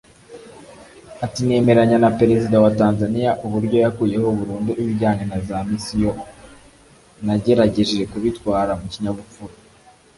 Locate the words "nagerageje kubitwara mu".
7.25-8.85